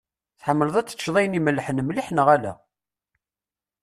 Tḥemmleḍ 0.39 0.75
ad 0.77 0.87
teččeḍ 0.87 1.15
ayen 1.19 1.37
imellḥen 1.39 1.83
mliḥ 1.83 2.07
neɣ 2.11 2.27
ala? 2.35 2.53